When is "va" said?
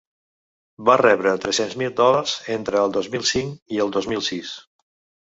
0.89-0.95